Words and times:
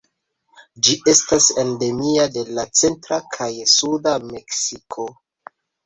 Ĝi 0.87 0.95
estas 1.13 1.49
endemia 1.65 2.27
de 2.39 2.47
la 2.57 2.65
centra 2.83 3.23
kaj 3.39 3.53
suda 3.79 4.19
Meksiko. 4.35 5.11